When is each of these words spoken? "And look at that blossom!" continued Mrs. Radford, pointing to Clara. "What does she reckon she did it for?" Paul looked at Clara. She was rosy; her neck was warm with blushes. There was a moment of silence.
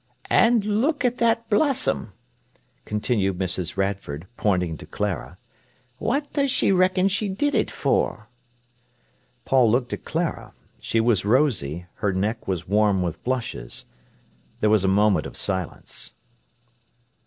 "And 0.31 0.65
look 0.65 1.05
at 1.05 1.19
that 1.19 1.47
blossom!" 1.47 2.13
continued 2.85 3.37
Mrs. 3.37 3.77
Radford, 3.77 4.25
pointing 4.35 4.75
to 4.77 4.87
Clara. 4.87 5.37
"What 5.99 6.33
does 6.33 6.49
she 6.49 6.71
reckon 6.71 7.07
she 7.07 7.29
did 7.29 7.53
it 7.53 7.69
for?" 7.69 8.27
Paul 9.45 9.69
looked 9.69 9.93
at 9.93 10.03
Clara. 10.03 10.53
She 10.79 10.99
was 10.99 11.23
rosy; 11.23 11.85
her 11.97 12.11
neck 12.11 12.47
was 12.47 12.67
warm 12.67 13.03
with 13.03 13.23
blushes. 13.23 13.85
There 14.59 14.71
was 14.71 14.83
a 14.83 14.87
moment 14.87 15.27
of 15.27 15.37
silence. 15.37 16.15